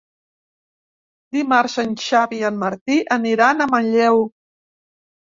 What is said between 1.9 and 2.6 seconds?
Xavi i en